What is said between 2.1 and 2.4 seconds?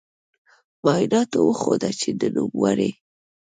د